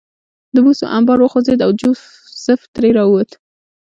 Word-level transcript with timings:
د 0.53 0.55
بوسو 0.65 0.85
انبار 0.97 1.19
وخوځېد 1.21 1.59
او 1.65 1.71
جوزف 1.79 2.59
ترې 2.73 2.89
راووت 2.97 3.29